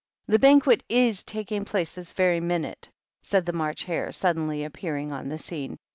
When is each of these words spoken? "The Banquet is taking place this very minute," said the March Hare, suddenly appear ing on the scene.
"The 0.25 0.39
Banquet 0.39 0.83
is 0.89 1.21
taking 1.23 1.63
place 1.63 1.93
this 1.93 2.11
very 2.13 2.39
minute," 2.39 2.89
said 3.21 3.45
the 3.45 3.53
March 3.53 3.83
Hare, 3.83 4.11
suddenly 4.11 4.63
appear 4.63 4.97
ing 4.97 5.11
on 5.11 5.29
the 5.29 5.37
scene. 5.37 5.77